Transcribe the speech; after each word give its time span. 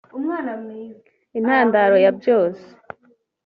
Intandaro 1.37 1.95
ya 2.05 2.11
byose 2.19 2.65